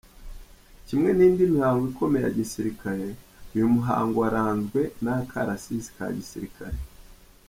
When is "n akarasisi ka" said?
5.03-6.05